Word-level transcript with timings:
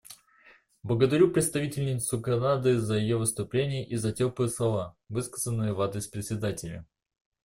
Благодарю 0.81 1.29
представительницу 1.29 2.19
Канады 2.19 2.79
за 2.79 2.97
ее 2.97 3.17
выступление 3.17 3.85
и 3.87 3.97
за 3.97 4.11
теплые 4.11 4.49
слова, 4.49 4.97
высказанные 5.09 5.73
в 5.73 5.81
адрес 5.81 6.07
Председателя. 6.07 6.87